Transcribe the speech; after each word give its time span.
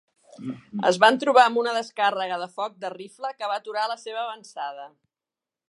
Es 0.91 0.97
van 1.03 1.19
trobar 1.23 1.43
amb 1.49 1.59
una 1.63 1.73
descàrrega 1.75 2.39
de 2.45 2.49
foc 2.57 2.81
de 2.85 2.93
rifle 2.95 3.33
que 3.41 3.53
va 3.53 3.61
aturar 3.65 3.87
la 3.93 3.99
seva 4.07 4.25
avançada. 4.25 4.93